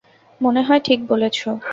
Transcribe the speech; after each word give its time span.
মনে 0.41 0.61
হয় 0.61 0.79
ঠিক 0.79 0.99
বলেছো। 1.07 1.49